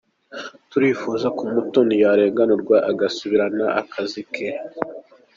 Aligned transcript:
Turifuza 0.71 1.27
ko 1.35 1.41
Umutoni 1.49 1.95
yarenganurwa 2.03 2.75
agasubirana 2.91 3.65
akazi 3.81 4.21
ke. 4.33 4.47